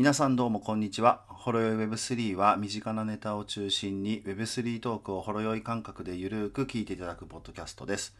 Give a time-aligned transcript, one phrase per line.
[0.00, 1.20] 皆さんどうもこんにちは。
[1.28, 8.16] ほろよい Web3 は身近なネタを中心に Web3 トークをほろよい感覚でゆるーく聞いていただくポッドキャストです。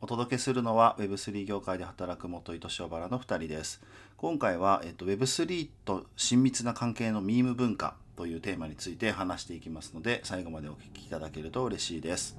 [0.00, 3.82] お届けするのは Web3 業界で働く元井敏夫原の2人です。
[4.16, 12.38] 今回は、えっと、Web3 と親密な関係のミーム文化というテーマについて話していきますので最後までお聞きいただけると嬉しいです。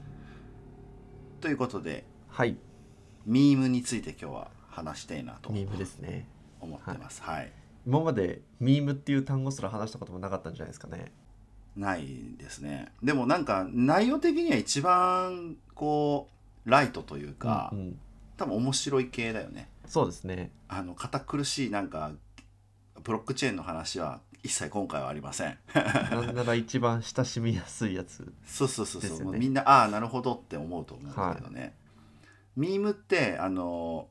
[1.42, 2.56] ということではい、
[3.26, 6.26] ミームについて今日は話したいなとミームですね。
[6.62, 7.22] 思ってます。
[7.22, 7.52] はい
[7.88, 11.14] 今までミームっていう単語すら話したこともなかったんじゃないですかね。
[11.78, 12.91] ないですね。
[13.02, 16.28] でもなんか内容的には一番こ
[16.66, 18.00] うライトというか、うんうん。
[18.36, 19.70] 多分面白い系だよね。
[19.86, 20.52] そうですね。
[20.68, 22.11] あの堅苦しいなんか
[23.03, 25.58] ブロックチェーンの話は一切今回はありません。
[26.11, 28.33] なんなら一番親しみやすいやつ。
[28.45, 31.73] そうそうそうそう、みんなああなるほどって思うと思うんだけどね、
[32.58, 34.09] ミームってあの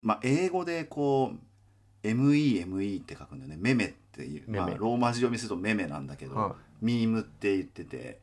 [0.00, 1.38] まあ英語でこう
[2.04, 3.56] MEME って書くんだよね。
[3.58, 8.20] メメっていう、まあ、ローマ字読みするとメメなんだけど、はミームって言ってて、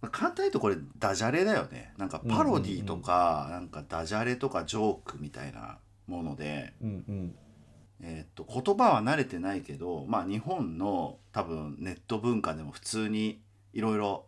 [0.00, 1.92] まあ、簡単に言うとこれダジャレだよね。
[1.98, 6.84] なんかパロディとか、なんかダジャレとかジョークみたいなもので、い。
[6.84, 7.34] うんうん。
[8.00, 13.40] えーっと言葉は慣れてないけど、まあ、日本の多分ネット文化でも普通に
[13.72, 14.24] いろいろ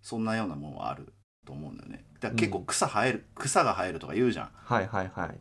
[0.00, 1.12] そんなようなものはある
[1.46, 2.04] と思うんだよね。
[2.14, 5.38] だから結構草生える、草が生えるとか言うじゃはいはいはい。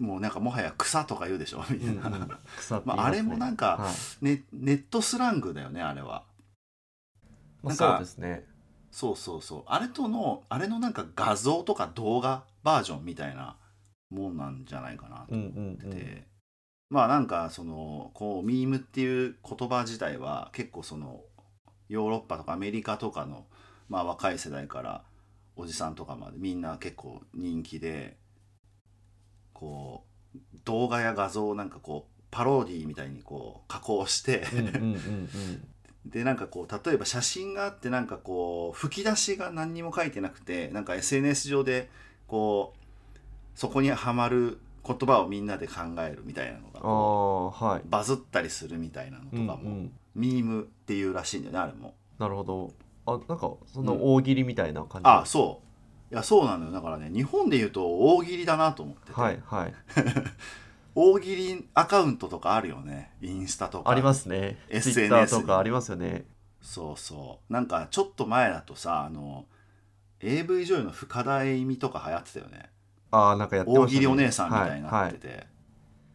[0.00, 3.90] んもうなんかもはや草とか言うでしょみうんたいな、うん、草ってまあ、あ言いますねれもなんか、は
[4.22, 6.24] いね、ネットスラングだよねあれは。
[7.62, 8.44] まあ、そうですね。
[8.90, 13.56] そうそうそうあれとのあれのなんか画像とか動画バージョンみたいな
[14.10, 16.24] もんなんじゃないかなとうんう思ってて、んうん。
[16.90, 21.22] まあなんかそのこうミームっていう言葉自体は結構その
[21.88, 23.46] ヨーロッパとかアメリカとかの、
[23.88, 25.02] まあ、若い世代から
[25.56, 28.16] おじさんとかまでみんな結構人気で
[29.64, 30.04] こ
[30.34, 35.30] う動画や画像をなんかこうパロディみたいにこう加工して、うんうんうんうん。
[36.04, 41.88] でなんかこう例えば写真があってなんかこう吹き出しが何にも書いてなくてなんか SNS 上で
[42.26, 43.18] こう
[43.54, 47.80] そこにはまる言葉をみんなで考えるみたいなのがあこあ、はい。
[47.80, 49.92] うバズったりするみたいなのとかも、うんうん。
[50.14, 51.94] ミームっていうらしいんだよねあれも。
[52.18, 52.72] なるほど。
[53.06, 55.08] あ、なんかその大喜利みたいな感じ。
[55.08, 55.66] あそう
[56.14, 59.74] いやそうなのよだからね日本で言うと大喜利だなと思ってて、はいはい。
[60.94, 64.58] 大喜利アカウントとかあるよねインスタとかありますね。
[64.68, 66.24] SNS とかありますよね。
[66.62, 69.46] そうそうなんかちょっと前だとさあの
[70.20, 72.70] AV 女優の深田栄美とか流行ってたよね
[73.10, 73.86] ああ、なんかやってましたね。
[73.86, 75.46] 大喜利お姉さんみたいになはいってて、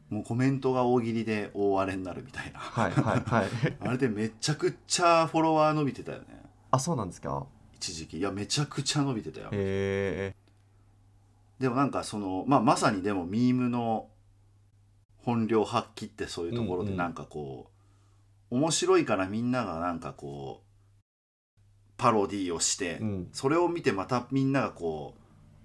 [0.10, 3.50] もうコメントが大喜利で大荒れになるみたいなはいはいはいはい。
[3.86, 6.26] あれでめちゃくちゃフォロワー伸びてたよね
[6.72, 7.46] あ、そうなんですか？
[7.80, 9.50] 一時期いやめちゃくちゃ伸びてたよ。
[11.60, 14.08] でもなんかその、まあ、まさにでもミームの
[15.18, 17.70] 本領発揮ってそういうところでなんかこ
[18.52, 20.66] う、面白いからみんながなんかこう
[21.98, 23.30] パロディーをして、うん。
[23.32, 25.16] それを見てまたみんながこ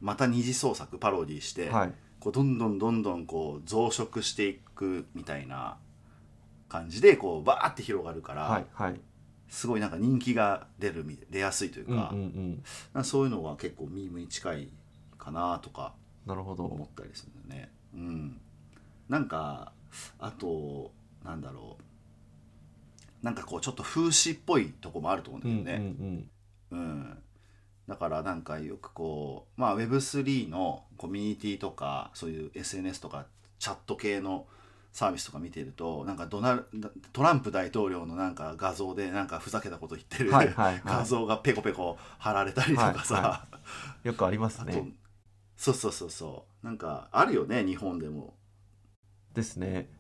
[0.03, 1.93] うまた二次創作パロディーして、はい。
[2.21, 5.79] こうどんどんどんどんこう増殖していくみたいな
[6.69, 9.01] 感じでこうバーって広がるから、はいはい。
[9.55, 12.13] すごいなんか人気が出るみ出やすいというか,、
[12.93, 14.69] かそういうのは結構ミームに近い
[15.17, 15.95] かなとか
[16.27, 16.85] なるほ思ど。
[16.85, 17.73] ったりするんだよね。
[17.95, 18.41] うん、
[19.09, 19.73] なんか
[20.19, 20.91] あと
[21.25, 26.31] なんだろうなんかこうちょっと風刺っぽいとこもあると思うんだうんけどうんね。
[26.73, 26.79] うん。
[26.79, 27.19] うん、
[27.87, 33.27] だからなんかよくこう、まあ、Web3 のコミュニティとかそういう SNS とか
[33.61, 34.47] チャット系の
[34.95, 36.65] サービスとか見てるとなんかドナル
[37.13, 40.83] トランプ大統領のなんか画像でなんかふざけたこと言ってる、はいはいはい。
[40.87, 43.47] 画像がペコペコ貼られたりとかさ、はいは
[44.05, 44.95] よくありますね。
[45.57, 46.65] そうそうそうそう。
[46.65, 48.35] なんかあるよね日本でも。
[49.35, 49.91] ですね。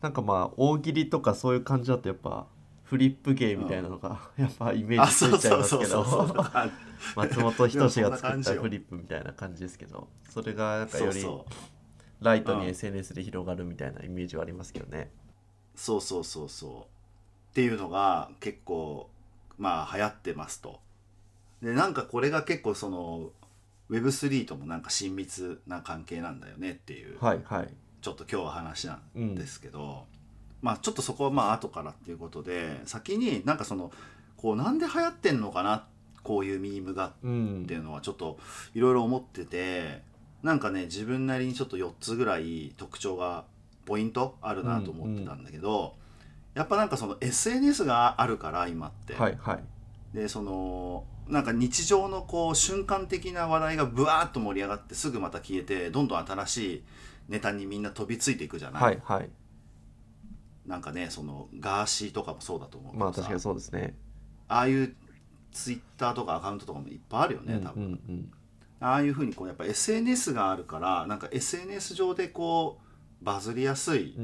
[0.00, 2.48] なんかまあ大喜利とかそういう感じだとやっぱ
[2.82, 6.34] フリップ芸みたいなのがやっぱイメーあジついちゃいうますけど。
[7.14, 10.08] 松本人志が作ったフリップみたいな感じですけど。
[10.28, 11.24] それがなんかより
[12.22, 15.10] ライトにうん SNS で広がるみたいなイメージはありますけどね。
[15.74, 19.08] そうそうそうそうっていうのが結構
[19.58, 20.80] まあ流行ってますと
[21.62, 23.30] でなんかこれが結構その
[23.90, 27.68] Web3 ともなんか親密な関係なんだよねっていう、はいはい。
[28.00, 30.06] ちょっと今日は話なうんんですけど、
[30.60, 33.92] まあちょっとそこはまあ後からっていうことで先になんかその
[34.36, 35.86] こうなんで流行ってんのかな
[36.24, 38.38] こういうミームがうんっていうのはちょっと
[38.74, 40.02] いろいろ思ってて
[40.42, 43.44] なんかね自分なりにちょっと4つぐらい特徴が
[43.84, 45.94] ポイントあるなと思ってたんだけど、
[46.54, 49.64] やっぱなんかその SNS があるから今って、はいはい。
[50.14, 56.82] でそのなんか日常のこう瞬間的な話題がブワーッと盛り上がってすぐまた消えてどんどん新しい
[57.28, 59.30] ネタにみんな飛びついていくじゃない、はいはい。
[60.66, 63.04] なんかねそのガーシーとかもそうだと思うけどさ。
[63.04, 63.96] まあ確かにそうですね。
[64.48, 64.94] ああいう
[65.52, 68.32] ツイッターとかアカウントとかもいっぱいあるよね多分、うんうん
[68.82, 74.16] ああいうふうにこうやっぱ SNS があるからなんか SNS 上でこうバズりやすい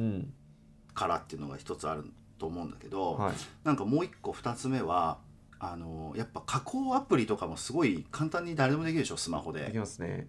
[0.94, 2.04] からっていうのが一つある
[2.38, 3.32] と思うんだけど、はい。
[3.64, 5.18] なんかもう一個二つ目は
[5.60, 9.66] あのやっぱ加工アプリとかもすごい簡単に誰でもできるでしょスマホで。
[9.66, 10.28] きでますね。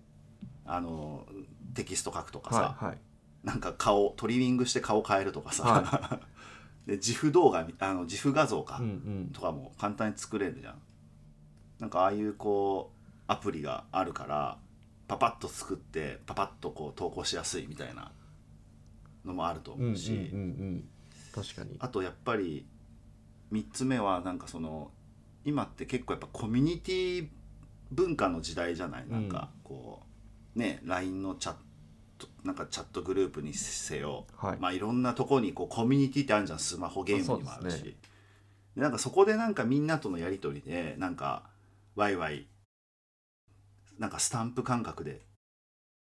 [0.65, 1.25] あの
[1.73, 2.97] テキスト書くとかさ、はいはい。
[3.43, 6.19] なんか顔トリミングして顔変えるとかさ、は
[6.85, 9.29] で自負動画みあの自負画像か、うんうん。
[9.33, 10.75] とかも簡単に作れるじゃん。
[11.79, 12.98] なんかああいうこう
[13.29, 14.57] アプリがあるから
[15.07, 18.11] パパッと作ってパパッとこう投稿しやすいみたいな
[19.23, 20.89] のもあるとうんうんうん思うし、うん。
[21.33, 21.77] 確かに。
[21.79, 22.65] あとやっぱり
[23.53, 24.91] 3つ目はなんかその
[25.45, 27.27] 今って結構やっぱコミュニティ
[27.91, 29.07] 文化の時代じゃない？
[29.07, 30.01] なんかこ
[30.55, 31.55] うね LINE のチャッ
[32.17, 34.57] トなんかチャットグループにせよ、はい。
[34.59, 37.73] まあいろんなところにこうコミュニティってあるじゃんスマホゲームにもあるし。
[37.73, 37.95] あそうです
[38.75, 41.43] でなんかそこでなんかみんなとのやり取りでなんか
[41.95, 42.45] ワイワイ
[43.99, 45.21] なんかスタンプ感覚で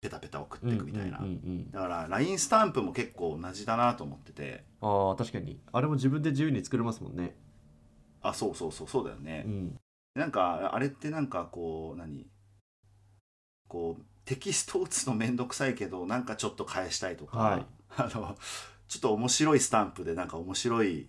[0.01, 1.71] ペタペタ送っていくみたいな、うんうんうんうん。
[1.71, 4.63] だから LINE スタンプも結構同じだなと思ってて。
[4.79, 5.59] ああ確かに。
[5.73, 7.35] あれも自分で自由に作れますもんね。
[8.21, 9.79] あそうそうそうそうだよね、うん。
[10.15, 12.27] なんかあれってなんかこう何？
[13.67, 17.65] こうテキスト打つのめんどくさいけどなんかちょっと返したいとか、はい。
[17.97, 18.37] あの
[18.87, 21.07] ちょっと面白いスタンプでなんか面白い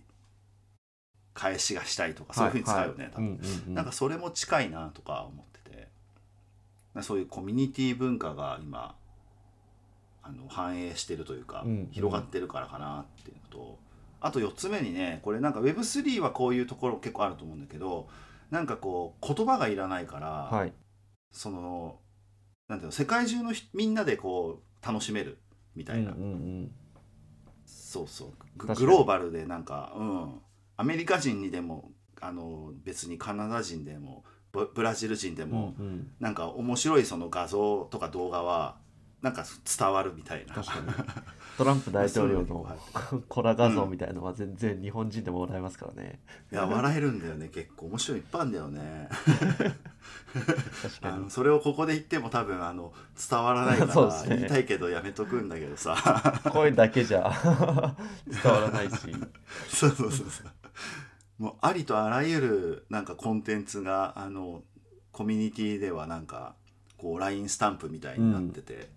[1.33, 3.39] 返しがしたいとかそういうふうに使うよね、多分はい。
[3.39, 3.73] はいうんうんうん。
[3.75, 5.45] なんかそれも近いなとか思っ
[7.01, 8.95] そういうコミュニティ文化が今
[10.23, 11.89] あの反映してるというか、うんうん。
[11.91, 13.79] 広がってるからかなっていうのと
[14.19, 18.07] あと4つ目にねこれなんか Web3 はこういうところ結構あると思うんだけど
[18.49, 20.73] なんかこう言葉がいらないから、はい。
[21.31, 21.99] その
[22.67, 25.37] なんていうの世界中の人みんなでこう楽しめる
[25.75, 26.71] みたいな、うんうんうん。
[27.65, 28.33] そうそう。
[28.57, 30.41] グローバルでなんかうん。
[30.77, 36.11] アメリカ人にでもあの別にカナダ人でもブブラジル人でも、うんうん。
[36.19, 38.75] なんか面白いその画像とか動画は
[39.21, 39.45] なんか
[39.77, 40.55] 伝わるみたいな。
[40.55, 40.87] 確かに。
[41.57, 42.65] トランプ大統領の
[43.29, 46.19] コラ画像みたいなのは全然日本人でも笑えますからね。
[46.51, 47.85] いや笑えるんだよね結構。
[47.87, 49.09] 面白いのいっぱいあるんだよね。
[50.81, 51.15] 確かに。
[51.15, 52.93] あのそれをここで言っても多分あの
[53.29, 56.41] 伝わらないから 言いたいけどやめとくんだけどさ。
[56.51, 57.31] 声だけじゃ
[58.25, 58.95] 伝わらないし。
[59.69, 60.47] そうそうそうそう
[61.41, 64.61] もうありとあらゆるなんかコンテンツがあの
[65.11, 66.53] コミュニティではなんか
[66.97, 68.89] こう LINE スタンプみたいになってて、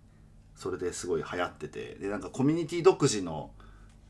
[0.55, 3.49] それですごい流行っててでなんかコミュニティ独自の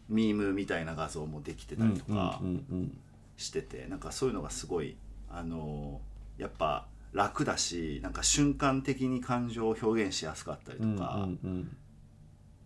[0.09, 2.97] ミームみたいな画像もできてたりとかうんうん
[3.37, 4.97] してて、なんかそういうのがすごい
[5.29, 6.01] あの
[6.37, 11.77] やっぱ楽だしなんか瞬間的に感情を表現しやすかったりとうんか、うんうん。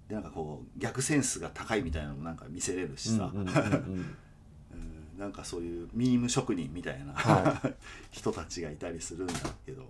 [0.08, 3.32] でなんかこう逆センスが高いみたいなのもなんか見せれるしさ、
[5.20, 7.74] なんかそういうミーム職人みたいな、は
[8.10, 9.34] 人たちがいたりするんだ
[9.66, 9.84] けど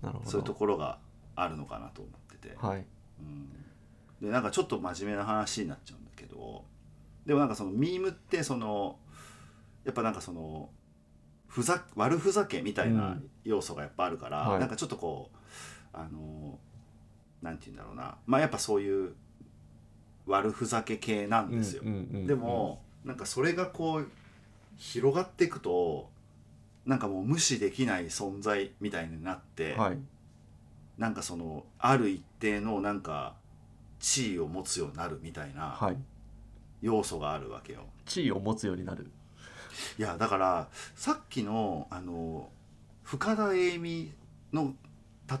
[0.00, 0.30] なるほど。
[0.30, 0.98] そういうところが
[1.34, 2.84] あるのかなと思ってて、はい。
[3.20, 3.50] うん、
[4.20, 6.64] でなんかちょっと真面目な話になっちゃうんだけど
[7.26, 8.98] でもなんかそのミームってその
[9.84, 10.70] やっぱなんかその
[11.48, 14.60] ふざ悪ふざけみたいな要素がやっぱあるから、はい。
[14.60, 15.36] なんかちょっとこう
[15.92, 16.60] あの
[17.42, 18.16] なんて言うんだろうな。
[18.26, 19.14] まあやっぱそういう
[20.26, 21.82] 悪ふざけ系なんですよ。
[21.84, 22.26] うんうんうんうん。
[22.28, 24.08] でもなんかそれがこう
[24.76, 26.10] 広がっていくと
[26.86, 29.98] なんかもう無視できない存在みたいになって、はい。
[30.98, 33.34] なんかそのある一定のなんか
[33.98, 35.96] 地位を持つようになるみたいなはい。
[36.82, 37.80] 要素があるわけよ。
[38.06, 39.10] 地位を持つようになる。
[39.98, 42.48] いやだからさっきのあの
[43.02, 44.12] 深田栄美
[44.52, 44.74] の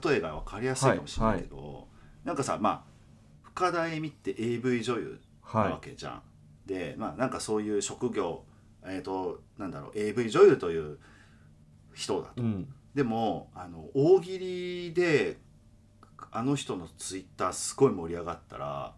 [0.04, 1.88] 例えが分かりやすいかもしれないけど、
[2.24, 2.82] なんかさまあ
[3.42, 5.20] 深田栄美って AV 女優
[5.52, 6.22] なわはけじゃん。
[6.70, 8.44] でまあなんかそういう職業
[8.86, 10.98] えっ、となんだろう AV 女優という
[11.94, 12.40] 人だと。
[12.40, 12.68] いうん。
[12.94, 15.38] でもあの大喜利で
[16.30, 18.94] あの人のツイッターすごい盛り上がったら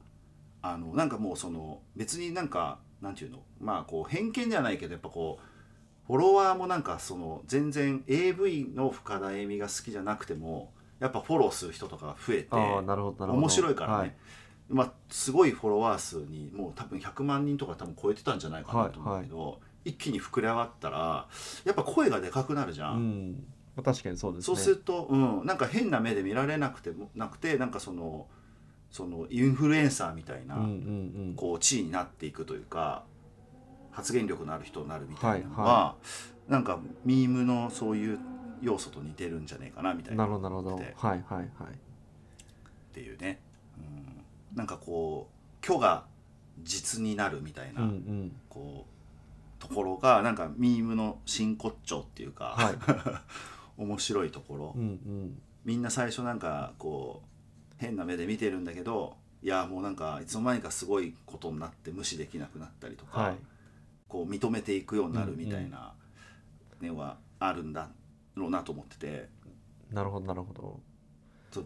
[0.61, 14.15] あのなんかもうその別になんかなんていうのまあこう偏見じゃないけどやっぱこうフォロワーもなんかその全然 AV の深田恵美が好きじゃなくてもやっぱフォローする人とかが増えて面白いからね、はい
[14.73, 21.27] まあ、すごいフォロワー数にもう多分100万人とか多分超えてたんじゃないかなと思うけど、一気に膨れ上がったら
[21.65, 23.45] やっぱ声がでかくなるじゃうん。
[23.77, 24.57] まあ確かにそうですね。
[24.57, 28.27] そうすると、うん、なんか変な目で見られなくてもなくてなんかその
[28.91, 30.71] そのインフルエンサーみたいな、うんうんう
[31.31, 31.35] ん。
[31.37, 33.05] こう地位になっていくというか
[33.91, 35.95] 発言力のある人になるみたいなのは、はいは
[36.49, 38.19] なんかミームのそういう
[38.61, 40.77] 要素と似てるんじゃねえかなみたいななるほどなるほど。
[40.77, 41.45] はいはいはい。
[41.45, 41.47] っ
[42.93, 43.52] ていうね、うん、
[44.55, 46.05] なんかこう虚が
[46.63, 48.37] 実になるみたいな、うんうん。
[48.49, 52.75] こうところがなんかミームの真骨頂っていうか、はい。
[53.79, 55.43] 面白いところ、うんうん。
[55.65, 63.37] みんな最初なんかこう変な目で見てるんだけどいやもうなんかいつの間にかすごいことになって無視できなくなったりとか、はい。
[64.09, 65.95] こう認めていくようになるみたいな
[66.83, 67.89] のがあるんだ
[68.35, 69.29] ろうなと思ってて。
[69.91, 70.81] なるほどなるほど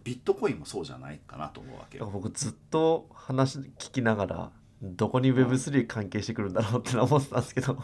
[0.02, 4.50] ビットコインもそうじゃないかなと思うわけ僕ずっと話聞きながら
[4.82, 7.76] どこに Web3 関係してくるんだろうって思ってたんですけど。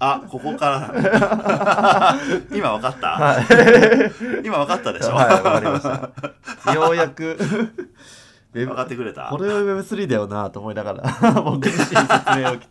[0.00, 2.16] あここから。
[2.52, 4.46] 今わかった、はい。
[4.46, 6.74] 今わかったでしょ、はいわかりました。
[6.74, 7.38] ようやく
[8.54, 9.28] 分かってくれた。
[9.30, 12.66] これは Web3 だよなと思いながら 僕自身説明を聞いて。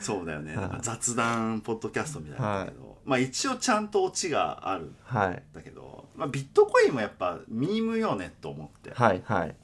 [0.00, 8.92] そうだよね、はいなんか雑談ポッドキャストみたいなんだけど、まあ一応ちゃんとオチがあるんはいだけど、まあ、ビットコインもやっぱミームよねと思って。
[8.94, 9.56] はいはい。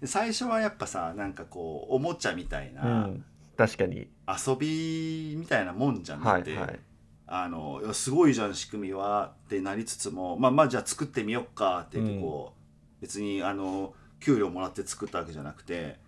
[0.00, 3.24] で最初はやっぱさなんかこうおもちゃみたいうな、ん。
[3.56, 4.08] 確かに。
[4.28, 6.80] 遊びみたいなもんじゃんだって、はいはい。
[7.26, 12.54] あのすごいじゃん仕組みはってなりつつもまあまあじゃあ作ってみよっかって言ってこ
[12.98, 15.98] う、別にあの給料もらって作ったわけじゃなくて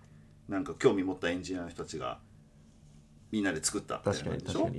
[0.49, 2.19] なんか興味持ったエンジニアの人たちが
[3.31, 4.71] みんなで作ったみたいなでしょ？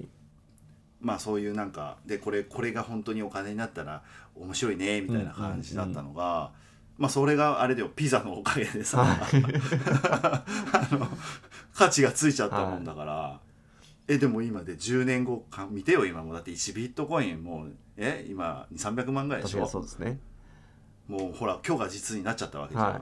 [0.99, 4.03] まあそういうなんかでこれこれが本当にお金になったら
[4.35, 6.51] 面白いねみたいな感じだったのが、
[6.97, 9.17] まあそれがあれでよピザのおかげでさ、は
[10.73, 11.07] あの
[11.73, 13.39] 価値がついちゃったもんだから、
[14.07, 16.33] えでも今で10年後か見てよ今も。
[16.33, 19.61] だって1ビットコインもうえ今300万ぐらいでしょ？
[19.61, 20.19] にそうですね。
[21.07, 23.01] もうほら今日が実になっちゃったわけじゃん、はい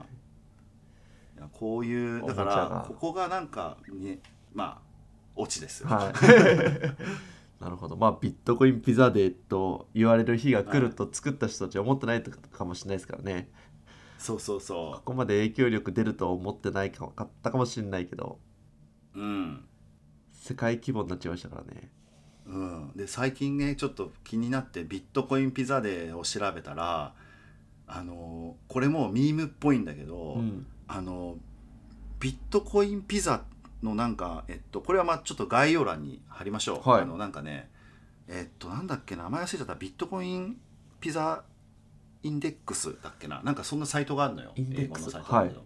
[1.40, 4.20] やこういうだからここがなんかね
[4.52, 4.90] まあ
[5.36, 6.12] オチですよ、はい。
[7.62, 7.96] なるほど。
[7.96, 13.50] まあビットコインピザデーと言われる日が来ると作った人たちは思ってないかもしれないですからね。
[14.18, 18.38] そうそうそここまで影響力出るとは思ってないかかったかもしれないけど。
[19.14, 19.64] ううん。
[20.32, 21.90] 世界規模になっちゃいましたからね。
[22.46, 27.14] うん、で最近ねちょっと気になってビットコインピザデーを調べたら
[27.86, 31.36] あのこれもミームっぽいんだけど、うんあの
[32.18, 33.44] ビットコインピザ
[33.82, 37.02] のなんかえっとこれはまあちょっと概要欄に貼りましょう、はい。
[37.02, 37.70] あのなんかね
[38.28, 39.74] えっとなんだっけ名前忘れちゃった。
[39.76, 40.56] ビットコイン
[41.00, 41.44] ピザ
[42.24, 43.40] インデックスだっけな。
[43.44, 44.52] なんかそんなサイトがあるのよ。
[44.56, 45.64] 英語のサイトだけど、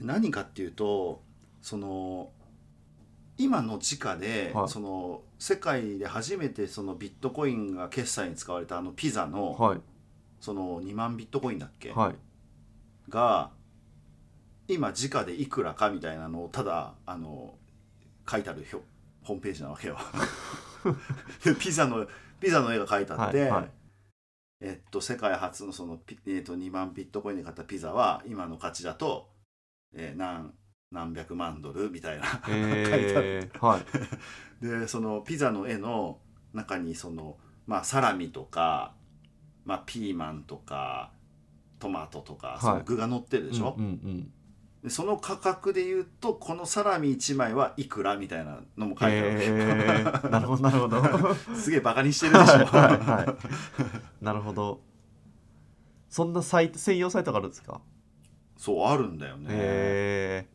[0.00, 1.22] 何かっていうと
[1.60, 2.30] その
[3.36, 4.68] 今の時価で、はい。
[4.68, 9.80] その世界で初めてそのビットコインが決済に使われたあのピザの、はい。
[10.40, 12.14] その2万ビットコインだっけ、はい。
[13.10, 13.50] が
[14.68, 17.54] 今時価でいくらかみたいなのをただあの
[18.28, 18.84] 書いてある表
[19.22, 19.98] ホームページなわけよ。
[21.44, 22.06] で ピザの
[22.40, 23.70] ピザの絵が書いてあって、はいはい。
[24.60, 29.28] えっと、世界初のそのピ、えっと、2万ビットコインで買ったピザは今の価値だと、
[29.94, 30.54] えー何
[30.92, 33.40] 何百万ドルみたいな、書いてある。
[33.44, 33.84] えー、はい。
[34.64, 36.20] でそのピザの絵の
[36.54, 38.94] 中にその、まあ、サラミとか、
[39.64, 41.12] まあ、ピーマンとか
[41.80, 44.32] トマトとか、いその具が乗ってるでしょ、うんうんうん
[44.86, 51.02] でその価格で言うとこのサラミ1枚はいくらみたいなのも書いてある、えー、なるほどなるほど。
[51.02, 53.36] は すげえバカにしてるでしょ、いは
[54.20, 54.80] いなるほど。
[56.08, 57.80] そんなサイト専用サイトがあるんですか？
[58.56, 60.46] そうあるんだよね、へ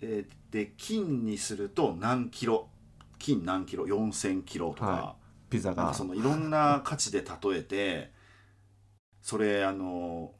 [0.00, 2.70] えーで金にすると何キロ？
[3.18, 5.92] 金何キロ？4000キロとか,、はー、ピザが。
[5.92, 8.12] そのいろんな価値で例えて
[9.20, 10.32] それあの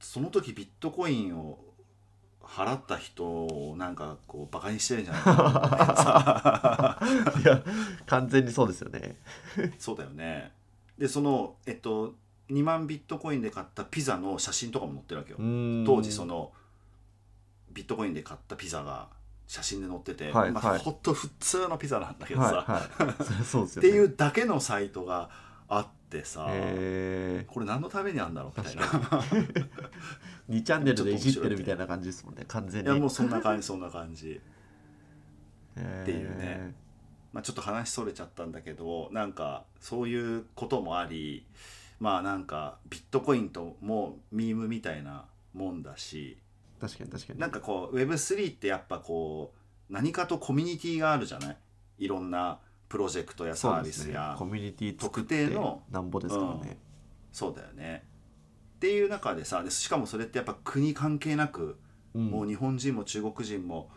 [0.00, 1.71] その時ビットコインを
[2.52, 6.98] 払った人をなんかこうバカにしてるんじゃないか。
[7.34, 7.62] な いや
[8.06, 9.16] 完全にそうですよね。
[9.78, 10.52] そうだよね。
[10.98, 12.14] でそのえっと
[12.50, 15.38] 2万ビットコインで買ったピザの写真とかも載ってるわけよ。
[15.86, 16.52] 当当時その
[17.72, 19.08] ビットコインで買ったピザが
[19.46, 20.52] 写真で載ってて、まあ、はい。
[20.52, 23.14] はいほんと普通のピザなんだけどさ、はいはい。
[23.24, 23.88] そりゃそうですよね。
[23.88, 25.30] っていうだけのサイトが
[25.68, 25.86] あっ
[26.20, 28.82] てさ、へこれ何のためにあるんだろうみたいな。
[30.50, 32.90] 2 チャンネルでいじってるみたいな感じですもんね完全に。
[32.90, 34.40] いやもうそんな感じそんな感じ、
[35.78, 36.74] っていうね。
[37.32, 41.46] まあ、ちょっと話それちゃったんだけどなんかそういうこともあり
[41.98, 46.36] まあなんかビットコインともミームみたいなもんだし
[46.78, 47.38] 確かに確かに。
[47.38, 49.54] なんかこう Web3 ってやっぱこ
[49.88, 51.56] う何かとコミュニティがあるじゃない？
[52.00, 52.58] いろんな
[52.92, 56.76] プロジェクトやサービスやコミュニティ作特定のなんぼですからね、
[57.32, 58.04] そうだよね。
[58.76, 61.78] っていう中でさでしかもそれってやっぱ国関係なく、
[62.12, 62.26] うん。
[62.26, 63.88] もう日本人も中国人も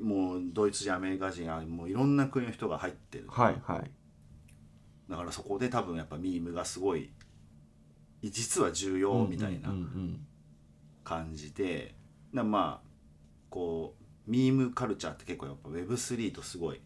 [0.00, 3.24] もうドイツ人アメリカ人あもういろんな国の人が入ってる。
[3.28, 3.90] はいはい。
[5.10, 7.10] だからそこで多分やっぱミームがすごい
[8.22, 10.26] 実は重要みたいなうんうんうん
[11.02, 11.96] 感じで、
[12.32, 12.88] なまあ
[13.48, 13.96] こ
[14.28, 16.80] うミームカルチャーって結構やっぱ Web3 とすごい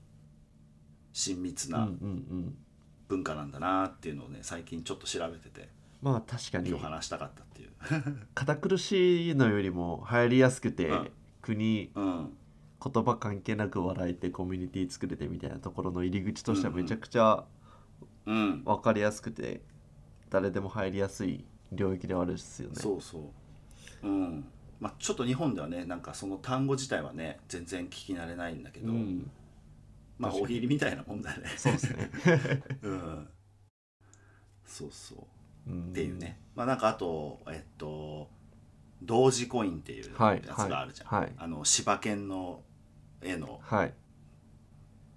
[1.14, 2.54] 親密うんうんうなん
[3.08, 5.68] 文化なんだなっていうのをね最近ちょっと調べてて
[6.04, 6.68] まあ確かに。
[6.68, 7.70] 今日話したかったっていう。
[8.34, 11.10] 堅苦しいのよりも入りやすくて、うん。
[11.40, 12.36] 国うん。
[12.84, 17.46] 言葉関係なく笑えてコミュニティ作れてみたいなところの入り口としてはめちゃくちゃ
[18.26, 18.62] うん。
[18.64, 19.62] 分かりやすくて
[20.28, 22.74] 誰でも入りやすい領域ではあるんですよね。
[22.76, 23.32] そうそ
[24.02, 24.06] う。
[24.06, 24.44] うん。
[24.78, 29.30] まあちょっと日本ではねなんかその単語自体はね全然聞き慣れないんだけど、うん、
[30.24, 30.54] まあ確かに。
[30.54, 31.48] 大喜利みたいなもんだよね。
[31.56, 32.10] そうですね。
[32.82, 33.28] うん。
[34.64, 35.14] そうそ
[35.66, 35.70] う。
[35.70, 35.90] うん。
[35.90, 38.30] っていうね、まあなんかあとえっと
[39.02, 42.62] 同時コインっていうはいやつがあるじゃん、はいあの柴犬の
[43.22, 43.94] 絵のはい。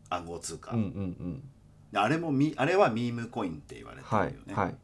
[0.10, 0.88] 暗号通貨、うんうんう
[1.28, 1.50] ん。
[1.92, 4.76] であれもみあれはミームコインって言われてるよはいね、はい。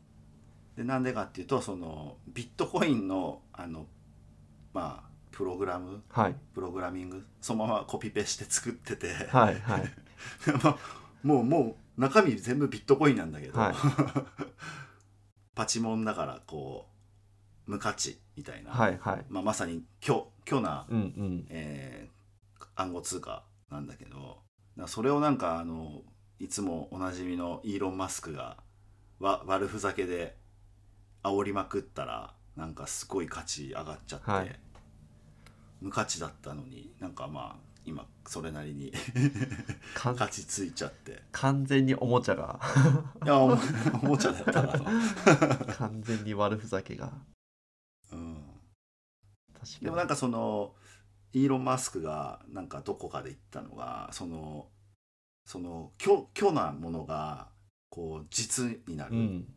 [0.75, 3.87] でなんでかっていうとそのビットコインのあの
[4.73, 6.03] まあプログラム？
[6.09, 6.35] はい。
[6.53, 7.25] プログラミング？
[7.41, 9.59] そのままコピペして作ってて、はいはい。
[9.61, 9.79] まあ
[11.23, 13.75] もうもう中身全部ビットコインなんだけど、はい。
[15.55, 16.89] パチモンだからこ
[17.67, 19.25] う無価値みたいな、はいはい。
[19.29, 21.47] まあ、まさに虚虚な、うんうん。
[21.49, 22.13] えー
[22.75, 24.41] 暗号通貨なんだけど。
[24.87, 26.01] それをなんかあの
[26.39, 28.57] いつもおなじみのイーロン・マスクが
[29.19, 30.35] わ悪ふざけで
[31.21, 34.59] 煽りまくったらなんかすごい価値上がっちゃって、はい。
[35.81, 38.93] 無価値だったのになんかまあ今それなりに。
[39.93, 41.21] かん価値ついちゃって。
[41.31, 42.59] 完全におもちゃが。
[43.23, 43.57] いやおも
[44.03, 44.67] おもちゃだったな。
[44.73, 44.83] と、
[45.77, 47.11] 完全に悪ふざけが。
[48.11, 48.43] うん、
[49.53, 49.85] 確かに。
[49.85, 50.73] でもなんかその
[51.33, 54.69] イーロン・マスクがなんかどこかで言ったのがその
[55.45, 57.49] その虚虚なものが
[57.89, 59.47] こう実になる、うん。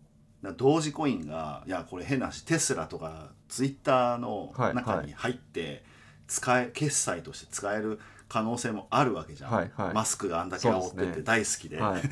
[0.57, 4.75] 同時コインがいやこれ変なしテスラとかツイッターのはい。
[4.75, 5.85] 中に入って
[6.27, 9.95] 使え、決済として使える可能性もあるわけじゃん、はいはい。
[9.95, 11.81] マスクがあんだけ煽ってて大好きで。
[11.81, 12.03] はい。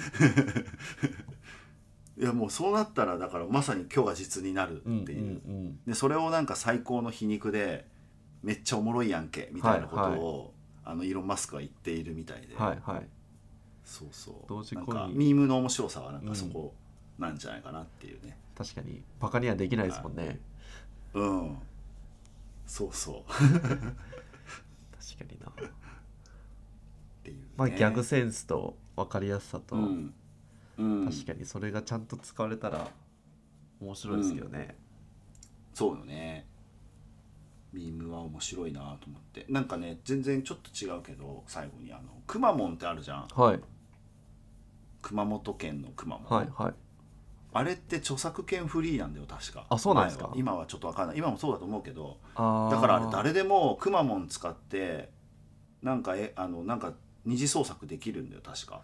[2.16, 4.90] いやもうそうなったらだからまさに虚が実になるってう。
[4.90, 5.18] んうんいう、う
[5.50, 5.80] ん。
[5.86, 7.88] でそれをなんか最高の皮肉で
[8.42, 13.08] めっちゃおもろいやんけみたいなことを、あのイーロン・マスクは言っているみたいで、はいはい。
[13.84, 14.74] そうそう。
[14.74, 16.74] なんかミームの面白さはなんかそこ
[17.18, 18.36] なんじゃないかなっていうね。
[18.56, 20.40] 確かにバカにはできないですもんね。
[21.14, 21.58] うん。
[22.66, 23.32] そうそう。
[23.32, 23.64] 確か
[25.28, 25.52] にな
[27.56, 30.14] まあギャグセンスと分かりやすさと、うん、
[30.78, 32.88] うん、確かにそれがちゃんと使われたら
[33.80, 34.76] 面白いですけどね、
[35.74, 36.46] そうよね。
[37.72, 39.46] ミームは面白いなと思って。
[39.48, 43.28] なんかね全然ちょっと違うけど最後にあのくまモンってあるじゃん。
[43.34, 43.60] はい。
[45.02, 46.74] 熊本県のくまモン、はいはい。
[47.52, 49.66] あれって著作権フリーなんだよ確か。
[49.68, 50.32] あそうなんですか？
[50.36, 51.18] 今はちょっとわかんない。
[51.18, 52.18] 今もそうだと思うけど。
[52.30, 55.10] だからあれ誰でもくまモン使って
[55.82, 58.82] なんかえあのなんか二次創作できるんだよ確か。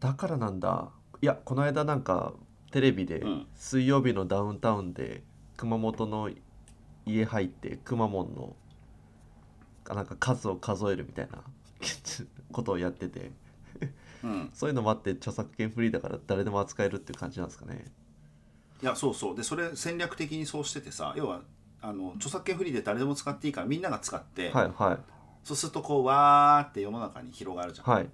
[0.00, 0.90] だからなんだ。
[1.20, 2.34] いやこの間なんか
[2.70, 3.46] テレビでうん。
[3.54, 5.22] 水曜日のダウンタウンで
[5.56, 6.30] 熊本の
[7.06, 8.56] 家入ってくまモンの
[9.94, 11.42] なんか数を数えるみたいな
[12.52, 13.30] ことをやってて。
[14.22, 14.50] うん。
[14.54, 17.92] そういうのもあって著作権フリーだから誰でも扱えるっていう感じなんですかね。
[18.82, 19.36] いやそうそう。
[19.36, 21.42] でそれ戦略的にそうしててさ要は
[21.80, 25.13] あの著作権フリーで誰でも使っていいからみんなが使って、はいはい
[25.44, 27.86] そうするとこうわーって世の中に広がるじゃん。
[27.86, 28.08] はい。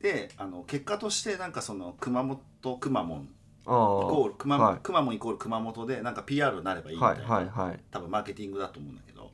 [0.00, 3.26] であの結果としてなんかその熊本くまモンイ
[3.64, 4.78] あコールくま,、はい。
[4.80, 7.80] くまモンイコール熊本でなんか PR になればいいみたはいいな、はいはい。
[7.90, 9.30] 多分マーケティングだと思うんだけど。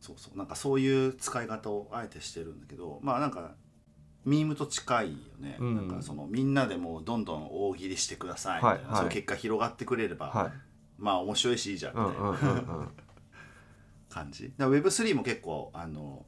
[0.00, 0.38] そうそう。
[0.38, 2.98] なんかそういう使い方をあえてしてるんだけど。
[3.02, 3.54] まあなんか
[4.24, 5.74] ミームと近いよね、うん。
[5.88, 8.96] なんかそのみんなでもうどんどん大喜利してくださいみたいな、はいはい。
[8.96, 10.52] そういう結果広がってくれれば、はい。
[10.98, 12.88] まあ面白いしいいじゃんみたいな、うんうんうんうん
[14.12, 14.52] 感じ。
[14.56, 16.26] だから Web3 も結構あの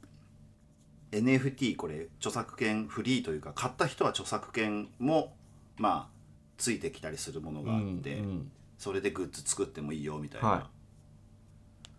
[1.12, 5.36] NFT これ著作権フリーというか買った人は著作権も
[5.76, 6.14] まあ
[6.56, 8.52] ついてきたりするものがあって、うんうん。
[8.78, 10.62] それでグッズ作ってもいいよみたいな、はい。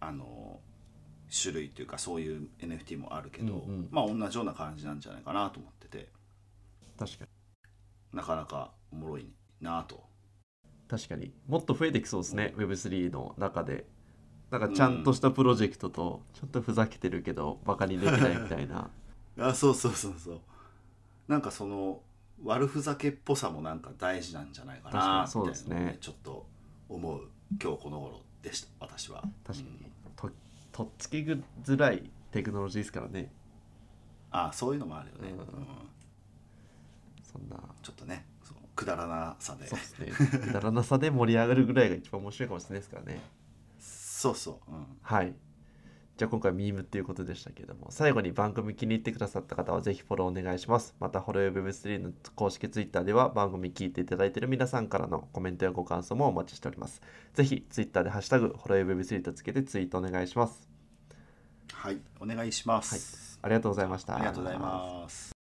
[0.01, 0.59] あの
[1.41, 3.87] 種類というかそういう NFT もあるけど、うんうん。
[3.91, 6.09] まあ同じような感じなんじゃないかなと思ってて。
[6.97, 8.17] 確かに。
[8.17, 9.29] なかなかおもろい
[9.61, 10.03] なと。
[10.87, 11.33] 確かに。
[11.47, 13.85] もっと増えてきそうですね Web3 の中で
[14.51, 18.89] なんかちゃんとしたプロジェクトとちょっとふざけてるけどバカにできないみたいな。
[19.39, 20.39] あそうそうそうそう。
[21.27, 22.01] なんかその
[22.43, 25.85] 悪ふざけっぽさもなんか大事なんじゃないかなみたいなにそうですね。
[25.85, 26.45] のをちょっと
[26.89, 27.21] 思う
[27.61, 29.23] 今日この頃でした私は。
[29.45, 29.69] 確かに。
[29.69, 30.31] うんと
[30.71, 33.31] とっつきづらいテクノロジーですからね。
[34.31, 35.39] あそういうのもあるよね、うん。
[35.39, 35.47] うん。
[37.23, 37.57] そんな。
[37.81, 38.25] ちょっとね
[38.75, 39.67] くだらなさで。
[39.67, 40.11] そうですね。
[40.39, 43.21] くだらなさで盛り上がるぐらいが一番面白いかもしれないですからね
[44.15, 45.35] そうそう、うん、はい。
[46.15, 50.95] じゃあ今回ミームっていうことでしたけども最後に番組気に入ってくださった方はぜひフォローお願いします。
[51.01, 57.01] またホロヨ Web3 の公式 Twitter では番組聞いていただいている皆さんからのコメントやご感想もお待ちしております。
[57.33, 60.69] ぜひ Twitter でハッシュタグホロヨ Web3 とつけてツイートお願いします。
[61.73, 64.15] はいお願いします、ありがとうございました。
[64.15, 65.34] ありがとうございます